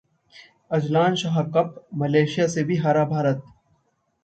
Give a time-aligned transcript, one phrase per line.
[0.77, 3.43] Azlan Shah cup: Malaysia से भी हारा भारत